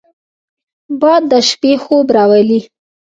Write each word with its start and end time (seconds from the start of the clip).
باد 0.99 1.23
د 1.31 1.33
شپې 1.49 1.73
خوب 1.83 2.07
راولي 2.15 2.59